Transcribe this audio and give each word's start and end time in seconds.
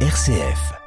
RCF. 0.00 0.85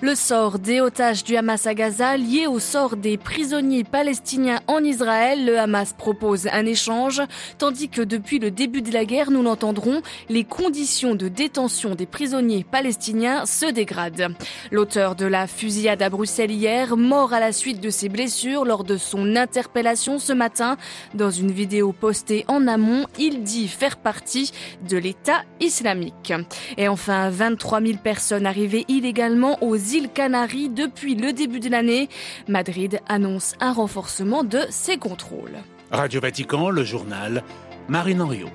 Le 0.00 0.14
sort 0.14 0.60
des 0.60 0.80
otages 0.80 1.24
du 1.24 1.36
Hamas 1.36 1.66
à 1.66 1.74
Gaza 1.74 2.16
lié 2.16 2.46
au 2.46 2.60
sort 2.60 2.94
des 2.94 3.16
prisonniers 3.16 3.82
palestiniens 3.82 4.60
en 4.68 4.84
Israël, 4.84 5.44
le 5.44 5.58
Hamas 5.58 5.92
propose 5.92 6.46
un 6.52 6.66
échange, 6.66 7.20
tandis 7.58 7.88
que 7.88 8.02
depuis 8.02 8.38
le 8.38 8.52
début 8.52 8.80
de 8.80 8.92
la 8.92 9.04
guerre, 9.04 9.32
nous 9.32 9.42
l'entendrons, 9.42 10.02
les 10.28 10.44
conditions 10.44 11.16
de 11.16 11.26
détention 11.26 11.96
des 11.96 12.06
prisonniers 12.06 12.62
palestiniens 12.62 13.44
se 13.44 13.72
dégradent. 13.72 14.36
L'auteur 14.70 15.16
de 15.16 15.26
la 15.26 15.48
fusillade 15.48 16.00
à 16.00 16.10
Bruxelles 16.10 16.52
hier, 16.52 16.96
mort 16.96 17.32
à 17.32 17.40
la 17.40 17.50
suite 17.50 17.80
de 17.80 17.90
ses 17.90 18.08
blessures 18.08 18.64
lors 18.64 18.84
de 18.84 18.98
son 18.98 19.34
interpellation 19.34 20.20
ce 20.20 20.32
matin, 20.32 20.76
dans 21.14 21.32
une 21.32 21.50
vidéo 21.50 21.92
postée 21.92 22.44
en 22.46 22.68
amont, 22.68 23.06
il 23.18 23.42
dit 23.42 23.66
faire 23.66 23.96
partie 23.96 24.52
de 24.88 24.96
l'État 24.96 25.42
islamique. 25.58 26.32
Et 26.76 26.86
enfin, 26.86 27.30
23 27.30 27.82
000 27.82 27.98
personnes 27.98 28.46
arrivées 28.46 28.84
illégalement 28.86 29.60
aux 29.60 29.87
îles 29.94 30.10
Canaries 30.12 30.68
depuis 30.68 31.14
le 31.14 31.32
début 31.32 31.60
de 31.60 31.68
l'année. 31.68 32.08
Madrid 32.48 33.00
annonce 33.08 33.54
un 33.60 33.72
renforcement 33.72 34.44
de 34.44 34.60
ses 34.70 34.96
contrôles. 34.96 35.58
Radio 35.90 36.20
Vatican, 36.20 36.70
le 36.70 36.84
journal 36.84 37.42
Marine 37.88 38.20
Henriot. 38.20 38.50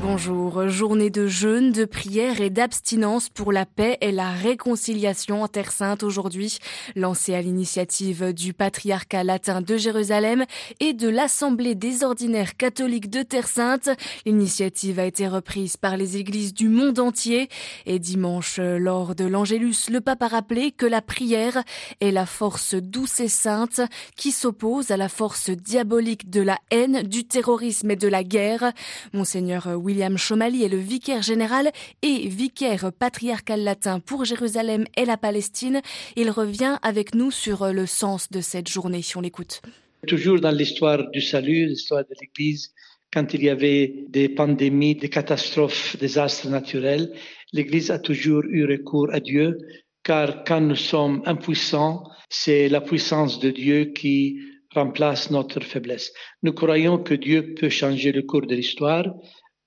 Bonjour. 0.00 0.68
Journée 0.68 1.10
de 1.10 1.26
jeûne, 1.26 1.72
de 1.72 1.84
prière 1.84 2.40
et 2.40 2.50
d'abstinence 2.50 3.28
pour 3.28 3.52
la 3.52 3.66
paix 3.66 3.98
et 4.00 4.12
la 4.12 4.30
réconciliation 4.30 5.42
en 5.42 5.48
Terre 5.48 5.72
Sainte 5.72 6.04
aujourd'hui, 6.04 6.58
lancée 6.94 7.34
à 7.34 7.42
l'initiative 7.42 8.32
du 8.32 8.52
patriarcat 8.52 9.24
latin 9.24 9.60
de 9.60 9.76
Jérusalem 9.76 10.44
et 10.78 10.92
de 10.92 11.08
l'Assemblée 11.08 11.74
des 11.74 12.04
ordinaires 12.04 12.56
catholiques 12.56 13.10
de 13.10 13.22
Terre 13.22 13.48
Sainte. 13.48 13.90
L'initiative 14.24 15.00
a 15.00 15.04
été 15.04 15.26
reprise 15.26 15.76
par 15.76 15.96
les 15.96 16.16
églises 16.16 16.54
du 16.54 16.68
monde 16.68 17.00
entier 17.00 17.48
et 17.84 17.98
dimanche, 17.98 18.58
lors 18.58 19.16
de 19.16 19.24
l'Angélus, 19.24 19.90
le 19.90 20.00
pape 20.00 20.22
a 20.22 20.28
rappelé 20.28 20.70
que 20.70 20.86
la 20.86 21.02
prière 21.02 21.62
est 22.00 22.12
la 22.12 22.26
force 22.26 22.74
douce 22.74 23.18
et 23.20 23.28
sainte 23.28 23.80
qui 24.16 24.30
s'oppose 24.30 24.92
à 24.92 24.96
la 24.96 25.08
force 25.08 25.50
diabolique 25.50 26.30
de 26.30 26.42
la 26.42 26.58
haine, 26.70 27.02
du 27.02 27.24
terrorisme 27.24 27.90
et 27.90 27.96
de 27.96 28.08
la 28.08 28.22
guerre. 28.22 28.72
Monseigneur 29.12 29.68
William 29.88 30.18
Chomali 30.18 30.64
est 30.64 30.68
le 30.68 30.76
vicaire 30.76 31.22
général 31.22 31.72
et 32.02 32.28
vicaire 32.28 32.92
patriarcal 32.92 33.64
latin 33.64 34.00
pour 34.00 34.26
Jérusalem 34.26 34.84
et 34.98 35.06
la 35.06 35.16
Palestine. 35.16 35.80
Il 36.14 36.28
revient 36.30 36.76
avec 36.82 37.14
nous 37.14 37.30
sur 37.30 37.72
le 37.72 37.86
sens 37.86 38.30
de 38.30 38.42
cette 38.42 38.68
journée. 38.68 39.00
Si 39.00 39.16
on 39.16 39.22
l'écoute. 39.22 39.62
Toujours 40.06 40.40
dans 40.40 40.50
l'histoire 40.50 41.08
du 41.10 41.22
salut, 41.22 41.64
l'histoire 41.68 42.04
de 42.04 42.14
l'Église, 42.20 42.74
quand 43.10 43.32
il 43.32 43.42
y 43.42 43.48
avait 43.48 44.04
des 44.10 44.28
pandémies, 44.28 44.94
des 44.94 45.08
catastrophes, 45.08 45.96
des 45.96 46.18
astres 46.18 46.50
naturels, 46.50 47.10
l'Église 47.54 47.90
a 47.90 47.98
toujours 47.98 48.42
eu 48.44 48.66
recours 48.66 49.08
à 49.10 49.20
Dieu, 49.20 49.56
car 50.04 50.44
quand 50.44 50.60
nous 50.60 50.76
sommes 50.76 51.22
impuissants, 51.24 52.04
c'est 52.28 52.68
la 52.68 52.82
puissance 52.82 53.40
de 53.40 53.50
Dieu 53.50 53.86
qui 53.86 54.38
remplace 54.74 55.30
notre 55.30 55.60
faiblesse. 55.60 56.12
Nous 56.42 56.52
croyons 56.52 56.98
que 56.98 57.14
Dieu 57.14 57.54
peut 57.54 57.70
changer 57.70 58.12
le 58.12 58.20
cours 58.20 58.46
de 58.46 58.54
l'histoire, 58.54 59.06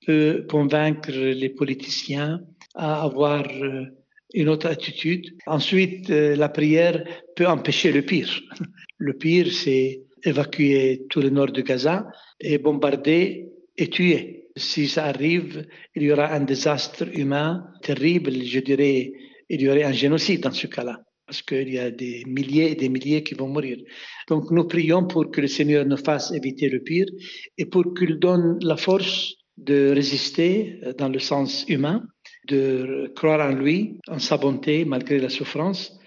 peut 0.06 0.46
convaincre 0.50 1.12
les 1.12 1.50
politiciens 1.50 2.42
à 2.76 3.04
avoir 3.04 3.48
euh, 3.48 3.86
une 4.34 4.50
autre 4.50 4.68
attitude. 4.68 5.36
Ensuite, 5.46 6.10
euh, 6.10 6.36
la 6.36 6.50
prière 6.50 7.04
peut 7.36 7.48
empêcher 7.48 7.92
le 7.92 8.02
pire. 8.02 8.42
Le 8.98 9.14
pire, 9.14 9.52
c'est 9.52 10.04
évacuer 10.24 11.08
tout 11.10 11.22
le 11.22 11.32
nord 11.32 11.52
de 11.52 11.62
Gaza 11.62 12.06
et 12.40 12.60
bombarder 12.60 13.50
et 13.78 13.90
tuer. 13.90 14.50
Si 14.56 14.88
ça 14.88 15.06
arrive, 15.06 15.66
il 15.96 16.04
y 16.04 16.12
aura 16.12 16.32
un 16.34 16.42
désastre 16.42 17.08
humain 17.18 17.66
terrible, 17.82 18.32
je 18.44 18.60
dirais, 18.60 19.12
il 19.50 19.62
y 19.62 19.70
aurait 19.70 19.84
un 19.84 19.92
génocide 19.92 20.42
dans 20.42 20.52
ce 20.52 20.68
cas-là, 20.68 21.02
parce 21.26 21.42
qu'il 21.42 21.74
y 21.74 21.80
a 21.80 21.90
des 21.90 22.24
milliers 22.28 22.72
et 22.72 22.76
des 22.76 22.90
milliers 22.90 23.24
qui 23.24 23.34
vont 23.34 23.48
mourir. 23.48 23.78
Donc 24.28 24.52
nous 24.52 24.68
prions 24.68 25.08
pour 25.08 25.32
que 25.32 25.42
le 25.42 25.48
Seigneur 25.48 25.86
nous 25.86 25.98
fasse 25.98 26.32
éviter 26.32 26.70
le 26.70 26.82
pire 26.82 27.08
et 27.58 27.66
pour 27.66 27.94
qu'il 27.96 28.20
donne 28.20 28.60
la 28.62 28.78
force 28.78 29.34
de 29.62 29.92
résister 29.92 30.80
euh, 30.84 30.94
dans 30.94 31.10
le 31.10 31.20
sens 31.20 31.66
humain, 31.68 32.04
de 32.48 33.12
croire 33.16 33.42
en 33.48 33.54
lui, 33.54 34.00
en 34.08 34.20
sa 34.20 34.38
bonté 34.38 34.86
malgré 34.86 35.20
la 35.20 35.30
souffrance, 35.30 35.98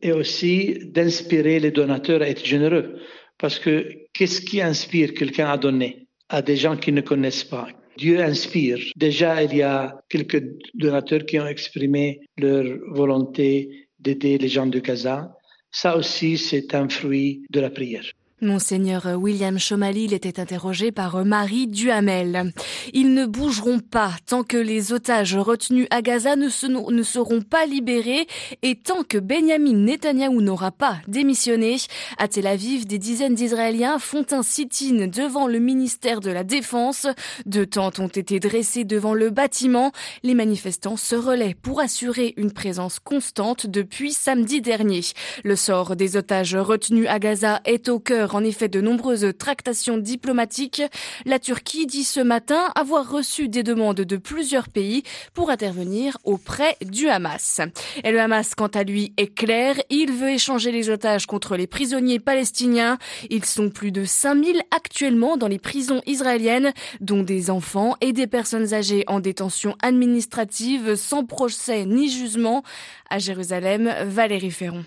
et 0.00 0.12
aussi 0.12 0.78
d'inspirer 0.84 1.58
les 1.58 1.70
donateurs 1.70 2.22
à 2.22 2.28
être 2.28 2.44
généreux. 2.44 2.96
Parce 3.38 3.58
que 3.58 3.88
qu'est-ce 4.12 4.40
qui 4.40 4.60
inspire 4.60 5.14
quelqu'un 5.14 5.48
à 5.48 5.56
donner 5.56 6.06
à 6.28 6.42
des 6.42 6.56
gens 6.56 6.76
qui 6.76 6.92
ne 6.92 7.00
connaissent 7.00 7.44
pas? 7.44 7.68
Dieu 7.96 8.22
inspire. 8.22 8.78
Déjà, 8.96 9.42
il 9.42 9.56
y 9.56 9.62
a 9.62 10.00
quelques 10.08 10.44
donateurs 10.74 11.24
qui 11.26 11.40
ont 11.40 11.46
exprimé 11.48 12.20
leur 12.36 12.64
volonté 12.92 13.88
d'aider 13.98 14.38
les 14.38 14.48
gens 14.48 14.66
de 14.66 14.78
Gaza. 14.78 15.34
Ça 15.72 15.96
aussi, 15.96 16.38
c'est 16.38 16.74
un 16.74 16.88
fruit 16.88 17.42
de 17.50 17.60
la 17.60 17.70
prière. 17.70 18.04
Monseigneur 18.40 19.06
William 19.16 19.58
Chomalil 19.58 20.14
était 20.14 20.38
interrogé 20.38 20.92
par 20.92 21.24
Marie 21.24 21.66
Duhamel. 21.66 22.52
Ils 22.92 23.12
ne 23.12 23.26
bougeront 23.26 23.80
pas 23.80 24.12
tant 24.26 24.44
que 24.44 24.56
les 24.56 24.92
otages 24.92 25.36
retenus 25.36 25.88
à 25.90 26.02
Gaza 26.02 26.36
ne, 26.36 26.48
seront 26.48 27.40
pas 27.40 27.66
libérés 27.66 28.28
et 28.62 28.76
tant 28.76 29.02
que 29.02 29.18
Benjamin 29.18 29.72
Netanyahou 29.72 30.40
n'aura 30.40 30.70
pas 30.70 30.98
démissionné. 31.08 31.78
À 32.16 32.28
Tel 32.28 32.46
Aviv, 32.46 32.86
des 32.86 32.98
dizaines 32.98 33.34
d'Israéliens 33.34 33.98
font 33.98 34.26
un 34.30 34.44
sit-in 34.44 35.08
devant 35.08 35.48
le 35.48 35.58
ministère 35.58 36.20
de 36.20 36.30
la 36.30 36.44
Défense. 36.44 37.08
Deux 37.44 37.66
tentes 37.66 37.98
ont 37.98 38.06
été 38.06 38.38
dressées 38.38 38.84
devant 38.84 39.14
le 39.14 39.30
bâtiment. 39.30 39.90
Les 40.22 40.34
manifestants 40.34 40.96
se 40.96 41.16
relaient 41.16 41.56
pour 41.60 41.80
assurer 41.80 42.34
une 42.36 42.52
présence 42.52 43.00
constante 43.00 43.66
depuis 43.66 44.12
samedi 44.12 44.60
dernier. 44.60 45.00
Le 45.42 45.56
sort 45.56 45.96
des 45.96 46.16
otages 46.16 46.54
retenus 46.54 47.08
à 47.08 47.18
Gaza 47.18 47.60
est 47.64 47.88
au 47.88 47.98
cœur 47.98 48.27
en 48.34 48.44
effet 48.44 48.68
de 48.68 48.80
nombreuses 48.80 49.32
tractations 49.38 49.98
diplomatiques. 49.98 50.82
La 51.24 51.38
Turquie 51.38 51.86
dit 51.86 52.04
ce 52.04 52.20
matin 52.20 52.70
avoir 52.74 53.10
reçu 53.10 53.48
des 53.48 53.62
demandes 53.62 54.00
de 54.00 54.16
plusieurs 54.16 54.68
pays 54.68 55.02
pour 55.34 55.50
intervenir 55.50 56.18
auprès 56.24 56.76
du 56.82 57.08
Hamas. 57.08 57.60
Et 58.04 58.10
le 58.10 58.20
Hamas, 58.20 58.54
quant 58.54 58.68
à 58.68 58.84
lui, 58.84 59.12
est 59.16 59.34
clair. 59.34 59.76
Il 59.90 60.12
veut 60.12 60.30
échanger 60.30 60.72
les 60.72 60.90
otages 60.90 61.26
contre 61.26 61.56
les 61.56 61.66
prisonniers 61.66 62.20
palestiniens. 62.20 62.98
Ils 63.30 63.44
sont 63.44 63.70
plus 63.70 63.92
de 63.92 64.04
5000 64.04 64.62
actuellement 64.70 65.36
dans 65.36 65.48
les 65.48 65.58
prisons 65.58 66.02
israéliennes, 66.06 66.72
dont 67.00 67.22
des 67.22 67.50
enfants 67.50 67.96
et 68.00 68.12
des 68.12 68.26
personnes 68.26 68.74
âgées 68.74 69.04
en 69.06 69.20
détention 69.20 69.76
administrative 69.82 70.96
sans 70.96 71.24
procès 71.24 71.84
ni 71.84 72.10
jugement. 72.10 72.62
À 73.10 73.18
Jérusalem, 73.18 73.92
Valérie 74.04 74.50
Ferron. 74.50 74.84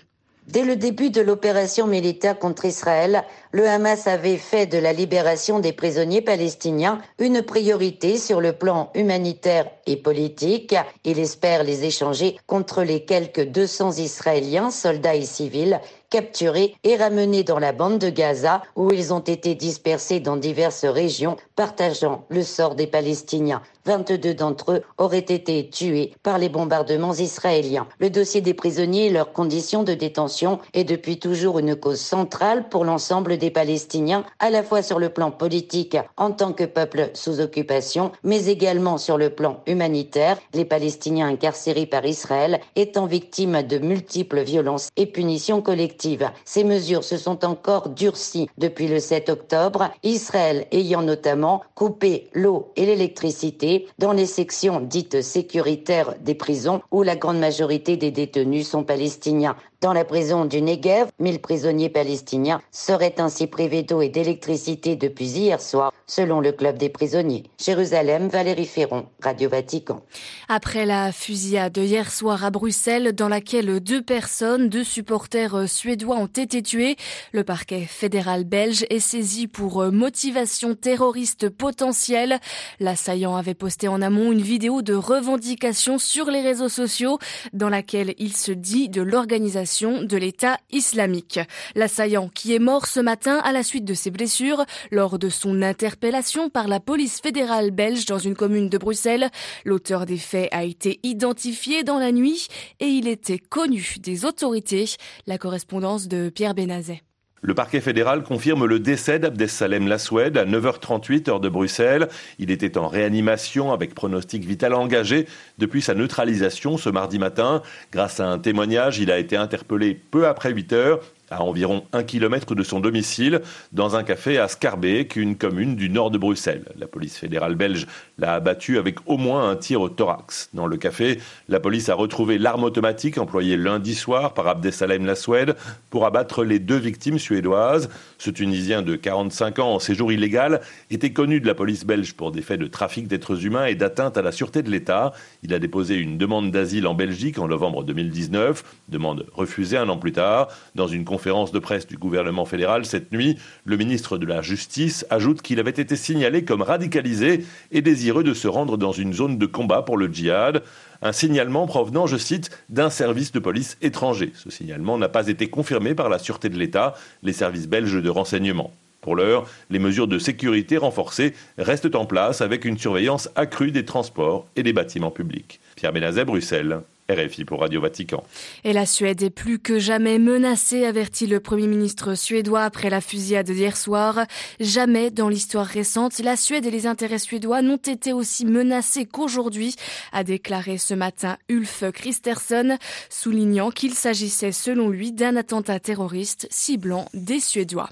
Dès 0.48 0.64
le 0.64 0.74
début 0.74 1.10
de 1.10 1.20
l'opération 1.20 1.86
militaire 1.86 2.36
contre 2.36 2.64
Israël, 2.64 3.22
le 3.52 3.68
Hamas 3.68 4.08
avait 4.08 4.38
fait 4.38 4.66
de 4.66 4.76
la 4.76 4.92
libération 4.92 5.60
des 5.60 5.72
prisonniers 5.72 6.20
palestiniens 6.20 7.00
une 7.20 7.42
priorité 7.42 8.18
sur 8.18 8.40
le 8.40 8.52
plan 8.52 8.90
humanitaire 8.96 9.70
et 9.86 9.96
politique. 9.96 10.74
Il 11.04 11.20
espère 11.20 11.62
les 11.62 11.84
échanger 11.84 12.36
contre 12.48 12.82
les 12.82 13.04
quelques 13.04 13.44
200 13.44 13.98
Israéliens, 13.98 14.72
soldats 14.72 15.14
et 15.14 15.24
civils, 15.24 15.80
capturés 16.10 16.74
et 16.82 16.96
ramenés 16.96 17.44
dans 17.44 17.60
la 17.60 17.72
bande 17.72 17.98
de 17.98 18.10
Gaza 18.10 18.62
où 18.74 18.92
ils 18.92 19.14
ont 19.14 19.20
été 19.20 19.54
dispersés 19.54 20.18
dans 20.18 20.36
diverses 20.36 20.84
régions 20.84 21.36
partageant 21.54 22.26
le 22.30 22.42
sort 22.42 22.74
des 22.74 22.88
Palestiniens. 22.88 23.62
22 23.84 24.34
d'entre 24.34 24.72
eux 24.72 24.82
auraient 24.98 25.18
été 25.18 25.68
tués 25.68 26.14
par 26.22 26.38
les 26.38 26.48
bombardements 26.48 27.14
israéliens. 27.14 27.88
Le 27.98 28.10
dossier 28.10 28.40
des 28.40 28.54
prisonniers 28.54 29.06
et 29.06 29.10
leurs 29.10 29.32
conditions 29.32 29.82
de 29.82 29.94
détention 29.94 30.60
est 30.72 30.84
depuis 30.84 31.18
toujours 31.18 31.58
une 31.58 31.74
cause 31.74 32.00
centrale 32.00 32.68
pour 32.68 32.84
l'ensemble 32.84 33.38
des 33.38 33.50
Palestiniens, 33.50 34.24
à 34.38 34.50
la 34.50 34.62
fois 34.62 34.82
sur 34.82 34.98
le 34.98 35.08
plan 35.08 35.30
politique 35.30 35.96
en 36.16 36.30
tant 36.30 36.52
que 36.52 36.64
peuple 36.64 37.10
sous 37.14 37.40
occupation, 37.40 38.12
mais 38.22 38.46
également 38.46 38.98
sur 38.98 39.18
le 39.18 39.30
plan 39.30 39.60
humanitaire, 39.66 40.38
les 40.54 40.64
Palestiniens 40.64 41.28
incarcérés 41.28 41.86
par 41.86 42.06
Israël 42.06 42.60
étant 42.76 43.06
victimes 43.06 43.62
de 43.62 43.78
multiples 43.78 44.42
violences 44.42 44.90
et 44.96 45.06
punitions 45.06 45.62
collectives. 45.62 46.30
Ces 46.44 46.64
mesures 46.64 47.04
se 47.04 47.16
sont 47.16 47.44
encore 47.44 47.88
durcies 47.88 48.48
depuis 48.58 48.86
le 48.86 49.00
7 49.00 49.28
octobre, 49.28 49.90
Israël 50.02 50.66
ayant 50.70 51.02
notamment 51.02 51.62
coupé 51.74 52.28
l'eau 52.32 52.70
et 52.76 52.86
l'électricité 52.86 53.71
dans 53.98 54.12
les 54.12 54.26
sections 54.26 54.80
dites 54.80 55.22
sécuritaires 55.22 56.14
des 56.20 56.34
prisons 56.34 56.82
où 56.90 57.02
la 57.02 57.16
grande 57.16 57.38
majorité 57.38 57.96
des 57.96 58.10
détenus 58.10 58.68
sont 58.68 58.84
palestiniens. 58.84 59.56
Dans 59.82 59.92
la 59.92 60.04
prison 60.04 60.44
du 60.44 60.62
Negev, 60.62 61.08
1000 61.18 61.40
prisonniers 61.40 61.88
palestiniens 61.88 62.60
seraient 62.70 63.16
ainsi 63.18 63.48
privés 63.48 63.82
d'eau 63.82 64.00
et 64.00 64.08
d'électricité 64.08 64.94
depuis 64.94 65.26
hier 65.26 65.60
soir, 65.60 65.92
selon 66.06 66.40
le 66.40 66.52
club 66.52 66.78
des 66.78 66.88
prisonniers. 66.88 67.42
Jérusalem, 67.58 68.28
Valérie 68.28 68.66
Ferron, 68.66 69.06
Radio 69.20 69.48
Vatican. 69.48 70.00
Après 70.48 70.86
la 70.86 71.10
fusillade 71.10 71.76
hier 71.76 72.12
soir 72.12 72.44
à 72.44 72.50
Bruxelles, 72.50 73.12
dans 73.12 73.28
laquelle 73.28 73.80
deux 73.80 74.02
personnes, 74.02 74.68
deux 74.68 74.84
supporters 74.84 75.68
suédois 75.68 76.16
ont 76.16 76.26
été 76.26 76.62
tués, 76.62 76.96
le 77.32 77.42
parquet 77.42 77.80
fédéral 77.80 78.44
belge 78.44 78.86
est 78.88 79.00
saisi 79.00 79.48
pour 79.48 79.90
motivation 79.90 80.76
terroriste 80.76 81.48
potentielle. 81.48 82.38
L'assaillant 82.78 83.34
avait 83.34 83.54
posté 83.62 83.86
en 83.86 84.02
amont 84.02 84.32
une 84.32 84.42
vidéo 84.42 84.82
de 84.82 84.92
revendication 84.92 85.96
sur 85.96 86.32
les 86.32 86.40
réseaux 86.40 86.68
sociaux 86.68 87.20
dans 87.52 87.68
laquelle 87.68 88.12
il 88.18 88.34
se 88.34 88.50
dit 88.50 88.88
de 88.88 89.00
l'organisation 89.00 90.02
de 90.02 90.16
l'État 90.16 90.58
islamique. 90.72 91.38
L'assaillant 91.76 92.28
qui 92.28 92.56
est 92.56 92.58
mort 92.58 92.88
ce 92.88 92.98
matin 92.98 93.40
à 93.44 93.52
la 93.52 93.62
suite 93.62 93.84
de 93.84 93.94
ses 93.94 94.10
blessures 94.10 94.64
lors 94.90 95.16
de 95.16 95.28
son 95.28 95.62
interpellation 95.62 96.50
par 96.50 96.66
la 96.66 96.80
police 96.80 97.20
fédérale 97.20 97.70
belge 97.70 98.04
dans 98.04 98.18
une 98.18 98.34
commune 98.34 98.68
de 98.68 98.78
Bruxelles. 98.78 99.30
L'auteur 99.64 100.06
des 100.06 100.18
faits 100.18 100.48
a 100.50 100.64
été 100.64 100.98
identifié 101.04 101.84
dans 101.84 102.00
la 102.00 102.10
nuit 102.10 102.48
et 102.80 102.86
il 102.86 103.06
était 103.06 103.38
connu 103.38 103.94
des 104.00 104.24
autorités. 104.24 104.86
La 105.28 105.38
correspondance 105.38 106.08
de 106.08 106.30
Pierre 106.30 106.56
Benazet. 106.56 107.00
Le 107.44 107.54
parquet 107.54 107.80
fédéral 107.80 108.22
confirme 108.22 108.66
le 108.66 108.78
décès 108.78 109.18
d'Abdesalem 109.18 109.88
Laswed 109.88 110.36
à 110.36 110.44
9h38 110.44 111.28
heure 111.28 111.40
de 111.40 111.48
Bruxelles. 111.48 112.08
Il 112.38 112.52
était 112.52 112.78
en 112.78 112.86
réanimation 112.86 113.72
avec 113.72 113.96
pronostic 113.96 114.44
vital 114.44 114.74
engagé 114.74 115.26
depuis 115.58 115.82
sa 115.82 115.94
neutralisation 115.94 116.76
ce 116.76 116.88
mardi 116.88 117.18
matin. 117.18 117.60
Grâce 117.90 118.20
à 118.20 118.28
un 118.28 118.38
témoignage, 118.38 119.00
il 119.00 119.10
a 119.10 119.18
été 119.18 119.36
interpellé 119.36 120.00
peu 120.12 120.28
après 120.28 120.52
8 120.52 120.72
heures 120.72 121.00
à 121.32 121.42
environ 121.42 121.84
un 121.92 122.02
kilomètre 122.02 122.54
de 122.54 122.62
son 122.62 122.78
domicile, 122.78 123.40
dans 123.72 123.96
un 123.96 124.02
café 124.02 124.38
à 124.38 124.48
Scarbeck, 124.48 125.16
une 125.16 125.36
commune 125.36 125.76
du 125.76 125.88
nord 125.88 126.10
de 126.10 126.18
Bruxelles. 126.18 126.66
La 126.78 126.86
police 126.86 127.16
fédérale 127.16 127.54
belge 127.54 127.86
l'a 128.18 128.34
abattu 128.34 128.76
avec 128.76 128.98
au 129.06 129.16
moins 129.16 129.48
un 129.48 129.56
tir 129.56 129.80
au 129.80 129.88
thorax. 129.88 130.50
Dans 130.52 130.66
le 130.66 130.76
café, 130.76 131.18
la 131.48 131.58
police 131.58 131.88
a 131.88 131.94
retrouvé 131.94 132.38
l'arme 132.38 132.64
automatique 132.64 133.16
employée 133.16 133.56
lundi 133.56 133.94
soir 133.94 134.34
par 134.34 134.46
Abdesalem 134.46 135.06
Laswed 135.06 135.56
pour 135.88 136.04
abattre 136.04 136.44
les 136.44 136.58
deux 136.58 136.76
victimes 136.76 137.18
suédoises. 137.18 137.88
Ce 138.18 138.30
Tunisien 138.30 138.82
de 138.82 138.94
45 138.94 139.58
ans 139.58 139.74
en 139.74 139.78
séjour 139.78 140.12
illégal 140.12 140.60
était 140.90 141.12
connu 141.12 141.40
de 141.40 141.46
la 141.46 141.54
police 141.54 141.86
belge 141.86 142.12
pour 142.12 142.30
des 142.30 142.42
faits 142.42 142.60
de 142.60 142.66
trafic 142.66 143.08
d'êtres 143.08 143.46
humains 143.46 143.66
et 143.66 143.74
d'atteinte 143.74 144.18
à 144.18 144.22
la 144.22 144.32
sûreté 144.32 144.62
de 144.62 144.70
l'État. 144.70 145.12
Il 145.42 145.54
a 145.54 145.58
déposé 145.58 145.96
une 145.96 146.18
demande 146.18 146.50
d'asile 146.50 146.86
en 146.86 146.94
Belgique 146.94 147.38
en 147.38 147.48
novembre 147.48 147.84
2019, 147.84 148.62
demande 148.88 149.26
refusée 149.32 149.78
un 149.78 149.88
an 149.88 149.96
plus 149.96 150.12
tard. 150.12 150.48
Dans 150.74 150.86
une 150.86 151.04
conférence 151.04 151.21
conférence 151.22 151.52
de 151.52 151.60
presse 151.60 151.86
du 151.86 151.98
gouvernement 151.98 152.44
fédéral 152.44 152.84
cette 152.84 153.12
nuit, 153.12 153.38
le 153.64 153.76
ministre 153.76 154.18
de 154.18 154.26
la 154.26 154.42
Justice 154.42 155.06
ajoute 155.08 155.40
qu'il 155.40 155.60
avait 155.60 155.70
été 155.70 155.94
signalé 155.94 156.44
comme 156.44 156.62
radicalisé 156.62 157.44
et 157.70 157.80
désireux 157.80 158.24
de 158.24 158.34
se 158.34 158.48
rendre 158.48 158.76
dans 158.76 158.90
une 158.90 159.12
zone 159.12 159.38
de 159.38 159.46
combat 159.46 159.82
pour 159.82 159.96
le 159.96 160.12
djihad. 160.12 160.64
Un 161.00 161.12
signalement 161.12 161.68
provenant, 161.68 162.08
je 162.08 162.16
cite, 162.16 162.50
d'un 162.70 162.90
service 162.90 163.30
de 163.30 163.38
police 163.38 163.78
étranger. 163.82 164.32
Ce 164.34 164.50
signalement 164.50 164.98
n'a 164.98 165.08
pas 165.08 165.28
été 165.28 165.46
confirmé 165.46 165.94
par 165.94 166.08
la 166.08 166.18
Sûreté 166.18 166.48
de 166.48 166.58
l'État, 166.58 166.94
les 167.22 167.32
services 167.32 167.68
belges 167.68 168.02
de 168.02 168.10
renseignement. 168.10 168.72
Pour 169.00 169.14
l'heure, 169.14 169.46
les 169.70 169.78
mesures 169.78 170.08
de 170.08 170.18
sécurité 170.18 170.76
renforcées 170.76 171.34
restent 171.56 171.94
en 171.94 172.04
place 172.04 172.40
avec 172.40 172.64
une 172.64 172.78
surveillance 172.78 173.28
accrue 173.36 173.70
des 173.70 173.84
transports 173.84 174.48
et 174.56 174.64
des 174.64 174.72
bâtiments 174.72 175.12
publics. 175.12 175.60
Pierre 175.76 175.92
Benazet, 175.92 176.24
Bruxelles. 176.24 176.80
RFI 177.10 177.44
pour 177.44 177.60
Radio 177.60 177.80
Vatican. 177.80 178.24
Et 178.64 178.72
la 178.72 178.86
Suède 178.86 179.22
est 179.22 179.30
plus 179.30 179.58
que 179.58 179.78
jamais 179.78 180.18
menacée, 180.18 180.84
avertit 180.84 181.26
le 181.26 181.40
Premier 181.40 181.66
ministre 181.66 182.14
suédois 182.14 182.62
après 182.62 182.90
la 182.90 183.00
fusillade 183.00 183.50
d'hier 183.50 183.76
soir. 183.76 184.26
Jamais 184.60 185.10
dans 185.10 185.28
l'histoire 185.28 185.66
récente, 185.66 186.18
la 186.20 186.36
Suède 186.36 186.66
et 186.66 186.70
les 186.70 186.86
intérêts 186.86 187.18
suédois 187.18 187.62
n'ont 187.62 187.76
été 187.76 188.12
aussi 188.12 188.46
menacés 188.46 189.06
qu'aujourd'hui, 189.06 189.74
a 190.12 190.24
déclaré 190.24 190.78
ce 190.78 190.94
matin 190.94 191.36
Ulf 191.48 191.84
Kristersson, 191.92 192.78
soulignant 193.10 193.70
qu'il 193.70 193.94
s'agissait 193.94 194.52
selon 194.52 194.88
lui 194.88 195.12
d'un 195.12 195.36
attentat 195.36 195.80
terroriste 195.80 196.46
ciblant 196.50 197.08
des 197.14 197.40
Suédois. 197.40 197.90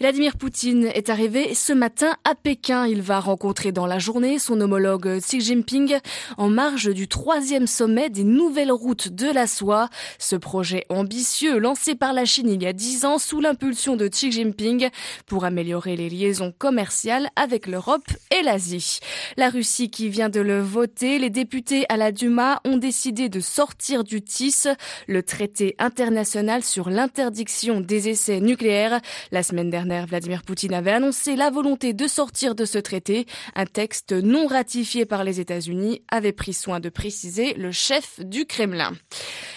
Vladimir 0.00 0.36
Poutine 0.36 0.90
est 0.94 1.10
arrivé 1.10 1.54
ce 1.54 1.72
matin 1.72 2.16
à 2.24 2.34
Pékin. 2.34 2.86
Il 2.86 3.02
va 3.02 3.20
rencontrer 3.20 3.72
dans 3.72 3.86
la 3.86 3.98
journée 3.98 4.38
son 4.38 4.60
homologue 4.60 5.18
Xi 5.18 5.40
Jinping 5.40 5.98
en 6.36 6.48
marge 6.48 6.92
du 6.92 7.08
troisième 7.08 7.66
sommet 7.66 8.10
des 8.10 8.24
nouvelles 8.24 8.72
routes 8.72 9.08
de 9.08 9.30
la 9.30 9.46
soie. 9.46 9.88
Ce 10.18 10.36
projet 10.36 10.84
ambitieux 10.88 11.58
lancé 11.58 11.94
par 11.94 12.12
la 12.12 12.24
Chine 12.24 12.50
il 12.50 12.62
y 12.62 12.66
a 12.66 12.72
dix 12.72 13.04
ans 13.04 13.18
sous 13.18 13.40
l'impulsion 13.40 13.96
de 13.96 14.08
Xi 14.08 14.32
Jinping 14.32 14.90
pour 15.26 15.44
améliorer 15.44 15.96
les 15.96 16.08
liaisons 16.08 16.52
commerciales 16.56 17.28
avec 17.36 17.66
l'Europe 17.66 18.08
et 18.36 18.42
l'Asie. 18.42 19.00
La 19.36 19.50
Russie 19.50 19.90
qui 19.90 20.08
vient 20.08 20.28
de 20.28 20.40
le 20.40 20.60
voter, 20.60 21.18
les 21.18 21.30
députés 21.30 21.84
à 21.88 21.96
la 21.96 22.12
Duma 22.12 22.60
ont 22.64 22.76
décidé 22.76 23.28
de 23.28 23.40
sortir 23.40 24.04
du 24.04 24.22
TIS, 24.22 24.68
le 25.06 25.22
traité 25.22 25.74
international 25.78 26.62
sur 26.62 26.90
l'interdiction 26.90 27.80
des 27.80 28.08
essais 28.08 28.40
nucléaires. 28.40 29.00
Semaine 29.48 29.70
dernière, 29.70 30.06
Vladimir 30.06 30.42
Poutine 30.42 30.74
avait 30.74 30.90
annoncé 30.90 31.34
la 31.34 31.48
volonté 31.48 31.94
de 31.94 32.06
sortir 32.06 32.54
de 32.54 32.66
ce 32.66 32.76
traité. 32.76 33.26
Un 33.54 33.64
texte 33.64 34.12
non 34.12 34.46
ratifié 34.46 35.06
par 35.06 35.24
les 35.24 35.40
États-Unis 35.40 36.02
avait 36.08 36.32
pris 36.32 36.52
soin 36.52 36.80
de 36.80 36.90
préciser 36.90 37.54
le 37.54 37.72
chef 37.72 38.20
du 38.20 38.44
Kremlin. 38.44 38.92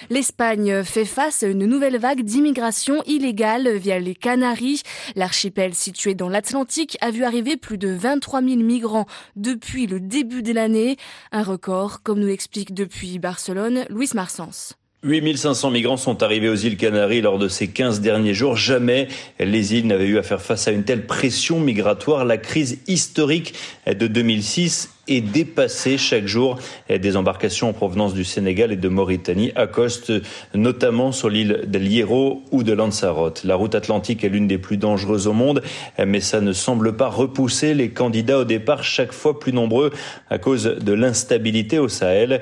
L'Espagne 0.09 0.83
fait 0.83 1.05
face 1.05 1.43
à 1.43 1.47
une 1.47 1.65
nouvelle 1.65 1.97
vague 1.97 2.21
d'immigration 2.21 3.03
illégale 3.05 3.75
via 3.75 3.99
les 3.99 4.15
Canaries. 4.15 4.81
L'archipel 5.15 5.75
situé 5.75 6.15
dans 6.15 6.29
l'Atlantique 6.29 6.97
a 7.01 7.11
vu 7.11 7.25
arriver 7.25 7.57
plus 7.57 7.77
de 7.77 7.89
23 7.89 8.41
000 8.41 8.55
migrants 8.61 9.07
depuis 9.35 9.87
le 9.87 9.99
début 9.99 10.41
de 10.41 10.53
l'année. 10.53 10.95
Un 11.33 11.43
record, 11.43 12.01
comme 12.01 12.19
nous 12.19 12.27
l'explique 12.27 12.73
depuis 12.73 13.19
Barcelone 13.19 13.85
Louis 13.89 14.09
Marsens. 14.13 14.80
8500 15.03 15.71
migrants 15.71 15.97
sont 15.97 16.21
arrivés 16.21 16.47
aux 16.47 16.55
îles 16.55 16.77
Canaries 16.77 17.21
lors 17.21 17.39
de 17.39 17.47
ces 17.47 17.67
15 17.67 18.01
derniers 18.01 18.35
jours. 18.35 18.55
Jamais 18.55 19.07
les 19.39 19.73
îles 19.73 19.87
n'avaient 19.87 20.05
eu 20.05 20.19
à 20.19 20.23
faire 20.23 20.41
face 20.41 20.67
à 20.67 20.71
une 20.71 20.83
telle 20.83 21.07
pression 21.07 21.59
migratoire. 21.59 22.23
La 22.23 22.37
crise 22.37 22.77
historique 22.87 23.55
de 23.87 24.05
2006 24.05 24.89
et 25.11 25.21
dépasser 25.21 25.97
chaque 25.97 26.25
jour. 26.25 26.57
Des 26.89 27.17
embarcations 27.17 27.69
en 27.69 27.73
provenance 27.73 28.13
du 28.13 28.23
Sénégal 28.23 28.71
et 28.71 28.77
de 28.77 28.87
Mauritanie 28.87 29.51
accostent 29.55 30.13
notamment 30.55 31.11
sur 31.11 31.29
l'île 31.29 31.65
de 31.67 31.79
Hierro 31.79 32.43
ou 32.51 32.63
de 32.63 32.71
Lanzarote. 32.71 33.43
La 33.43 33.55
route 33.55 33.75
atlantique 33.75 34.23
est 34.23 34.29
l'une 34.29 34.47
des 34.47 34.57
plus 34.57 34.77
dangereuses 34.77 35.27
au 35.27 35.33
monde, 35.33 35.61
mais 36.03 36.21
ça 36.21 36.39
ne 36.39 36.53
semble 36.53 36.95
pas 36.95 37.09
repousser 37.09 37.73
les 37.73 37.89
candidats 37.89 38.39
au 38.39 38.43
départ 38.45 38.83
chaque 38.83 39.11
fois 39.11 39.39
plus 39.39 39.51
nombreux 39.51 39.91
à 40.29 40.37
cause 40.37 40.63
de 40.63 40.93
l'instabilité 40.93 41.77
au 41.77 41.89
Sahel. 41.89 42.41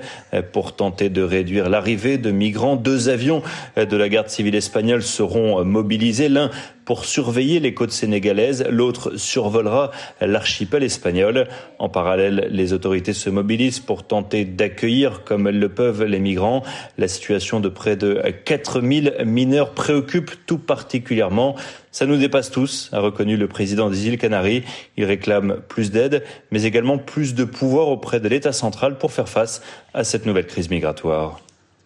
Pour 0.53 0.75
tenter 0.75 1.09
de 1.09 1.23
réduire 1.23 1.69
l'arrivée 1.69 2.17
de 2.17 2.29
migrants, 2.29 2.75
deux 2.75 3.09
avions 3.09 3.41
de 3.77 3.97
la 3.97 4.09
garde 4.09 4.29
civile 4.29 4.55
espagnole 4.55 5.01
seront 5.01 5.65
mobilisés. 5.65 6.29
L'un 6.29 6.51
pour 6.89 7.05
surveiller 7.05 7.59
les 7.59 7.75
côtes 7.75 7.91
sénégalaises, 7.91 8.65
l'autre 8.67 9.15
survolera 9.15 9.91
l'archipel 10.21 10.81
espagnol. 10.81 11.47
En 11.77 11.87
parallèle, 11.87 12.47
les 12.49 12.73
autorités 12.73 13.13
se 13.13 13.29
mobilisent 13.29 13.79
pour 13.79 14.07
tenter 14.07 14.43
d'accueillir 14.43 15.23
comme 15.23 15.45
elles 15.45 15.59
le 15.59 15.69
peuvent 15.69 16.03
les 16.03 16.17
migrants. 16.17 16.63
La 16.97 17.07
situation 17.07 17.59
de 17.59 17.69
près 17.69 17.95
de 17.95 18.19
4000 18.43 19.17
mineurs 19.23 19.75
préoccupe 19.75 20.31
tout 20.47 20.57
particulièrement. 20.57 21.55
Ça 21.91 22.07
nous 22.07 22.17
dépasse 22.17 22.49
tous, 22.49 22.89
a 22.91 23.01
reconnu 23.01 23.37
le 23.37 23.47
président 23.47 23.91
des 23.91 24.07
îles 24.07 24.17
Canaries. 24.17 24.63
Il 24.97 25.05
réclame 25.05 25.57
plus 25.67 25.91
d'aide, 25.91 26.23
mais 26.49 26.63
également 26.63 26.97
plus 26.97 27.35
de 27.35 27.43
pouvoir 27.43 27.89
auprès 27.89 28.19
de 28.19 28.27
l'État 28.27 28.51
central 28.51 28.97
pour 28.97 29.11
faire 29.11 29.29
face 29.29 29.61
à 29.93 30.03
cette 30.03 30.25
nouvelle 30.25 30.47
crise 30.47 30.71
migratoire. 30.71 31.39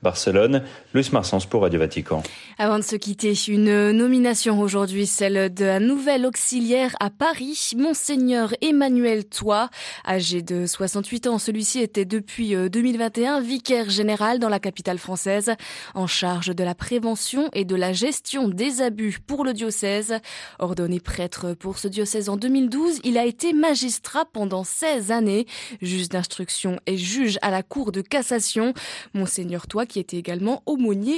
Barcelone, 0.03 0.63
Luis 0.93 1.09
Marsens 1.11 1.47
pour 1.49 1.63
Radio 1.63 1.79
Vatican. 1.79 2.21
Avant 2.59 2.77
de 2.77 2.83
se 2.83 2.95
quitter, 2.95 3.33
une 3.47 3.91
nomination 3.93 4.59
aujourd'hui, 4.59 5.07
celle 5.07 5.51
de 5.51 5.65
la 5.65 5.79
nouvelle 5.79 6.23
auxiliaire 6.23 6.95
à 6.99 7.09
Paris, 7.09 7.71
Monseigneur 7.75 8.53
Emmanuel 8.61 9.25
Toit. 9.25 9.71
Âgé 10.07 10.43
de 10.43 10.67
68 10.67 11.25
ans, 11.25 11.39
celui-ci 11.39 11.79
était 11.79 12.05
depuis 12.05 12.55
2021 12.55 13.37
euh, 13.37 13.41
vicaire 13.41 13.89
général 13.89 14.37
dans 14.37 14.49
la 14.49 14.59
capitale 14.59 14.99
française, 14.99 15.53
en 15.95 16.05
charge 16.05 16.55
de 16.55 16.63
la 16.63 16.75
prévention 16.75 17.49
et 17.53 17.65
de 17.65 17.75
la 17.75 17.91
gestion 17.91 18.47
des 18.47 18.83
abus 18.83 19.17
pour 19.19 19.45
le 19.45 19.53
diocèse. 19.53 20.19
Ordonné 20.59 20.99
prêtre 20.99 21.55
pour 21.55 21.79
ce 21.79 21.87
diocèse 21.87 22.29
en 22.29 22.37
2012, 22.37 22.99
il 23.03 23.17
a 23.17 23.25
été 23.25 23.53
magistrat 23.53 24.25
pendant 24.25 24.63
16 24.63 25.09
années, 25.11 25.47
juge 25.81 26.09
d'instruction 26.09 26.79
et 26.85 26.97
juge 26.97 27.39
à 27.41 27.49
la 27.49 27.63
cour 27.63 27.91
de 27.91 28.01
cassation. 28.01 28.75
Monseigneur 29.15 29.65
Toit 29.65 29.87
qui 29.87 29.99
était 29.99 30.17
également 30.17 30.61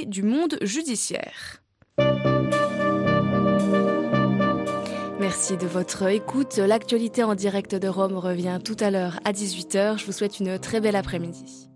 du 0.06 0.22
monde 0.22 0.58
judiciaire. 0.62 1.62
Merci 5.18 5.56
de 5.56 5.66
votre 5.66 6.06
écoute. 6.08 6.58
L'actualité 6.58 7.24
en 7.24 7.34
direct 7.34 7.74
de 7.74 7.88
Rome 7.88 8.16
revient 8.16 8.60
tout 8.64 8.76
à 8.78 8.92
l'heure 8.92 9.18
à 9.24 9.32
18h. 9.32 9.98
Je 9.98 10.06
vous 10.06 10.12
souhaite 10.12 10.38
une 10.38 10.58
très 10.60 10.80
belle 10.80 10.94
après-midi. 10.94 11.68